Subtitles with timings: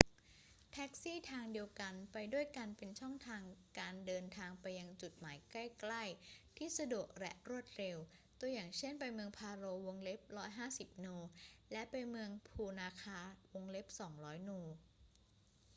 [0.71, 3.41] แท็กซี่ทางเดียวกันไปด้วยกันเป็นช่องทาง
[3.79, 7.97] การเดินทางไปยังจุดหมายใกล้ ๆ ที่สะดวกและรวดเร็ว
[8.39, 9.63] ตัวอย่างเช่น ไป​เมืองพาโร
[10.33, 11.17] 150 นู
[11.71, 13.19] และ ไปเมืองพูนาคา
[14.27, 14.59] 200 นู